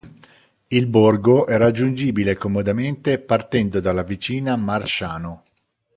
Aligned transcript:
Il 0.69 0.87
borgo 0.87 1.45
è 1.45 1.57
raggiungibile 1.59 2.35
comodamente 2.35 3.19
partendo 3.19 3.79
dalla 3.79 4.01
vicina 4.01 4.55
Marsciano. 4.55 5.43